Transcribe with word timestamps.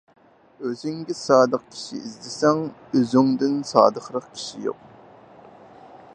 ئۆزۈڭگە 0.67 1.15
سادىق 1.19 1.67
كىشى 1.75 1.99
ئىزدىسەڭ 1.99 2.65
ئۆزۈڭدىن 2.71 3.61
سادىقراق 3.75 4.27
كىشى 4.35 4.67
يوق. 4.69 4.83